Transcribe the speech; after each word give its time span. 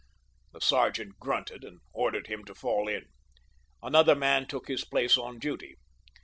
The 0.53 0.61
sergeant 0.61 1.19
grunted 1.19 1.63
and 1.63 1.79
ordered 1.93 2.25
him 2.25 2.43
to 2.45 2.55
fall 2.55 2.87
in. 2.87 3.05
Another 3.83 4.15
man 4.15 4.47
took 4.47 4.67
his 4.67 4.83
place 4.83 5.15
on 5.15 5.37
duty. 5.37 5.75